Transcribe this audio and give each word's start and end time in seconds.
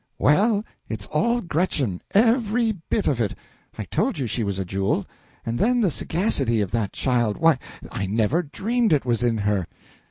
Well, 0.17 0.65
it's 0.89 1.05
all 1.05 1.41
Gretchen 1.41 2.01
ev 2.15 2.49
ery 2.55 2.71
bit 2.89 3.07
of 3.07 3.21
it. 3.21 3.35
I 3.77 3.83
told 3.83 4.17
you 4.17 4.25
she 4.25 4.43
was 4.43 4.57
a 4.57 4.65
jewel. 4.65 5.05
And 5.45 5.59
then 5.59 5.81
the 5.81 5.91
sagacity 5.91 6.59
of 6.59 6.71
that 6.71 6.91
child 6.91 7.37
why, 7.37 7.59
I 7.91 8.07
never 8.07 8.41
dreamed 8.41 8.93
it 8.93 9.05
was 9.05 9.21
in 9.21 9.37
her. 9.37 9.67